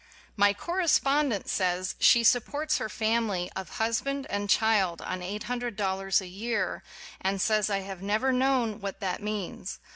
My 0.35 0.51
correspondent 0.51 1.47
says 1.47 1.93
she 1.99 2.23
supports 2.23 2.79
her 2.79 2.89
family 2.89 3.51
of 3.55 3.77
husband 3.77 4.25
and 4.31 4.49
child 4.49 4.99
on 5.03 5.21
eight 5.21 5.43
hundred 5.43 5.75
dollars 5.75 6.21
a 6.21 6.27
year, 6.27 6.81
and 7.21 7.39
says 7.39 7.69
I 7.69 7.81
have 7.81 8.01
never 8.01 8.31
known 8.33 8.79
what 8.81 8.99
that 9.01 9.21
means. 9.21 9.77